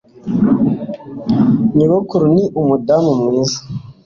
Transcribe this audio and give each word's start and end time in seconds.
Nyogokuru 1.75 2.25
ni 2.33 2.43
umudamu 2.61 3.11
mwiza. 3.21 3.59